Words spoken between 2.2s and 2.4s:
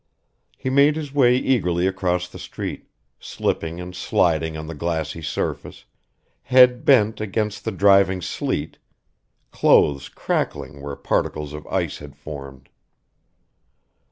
the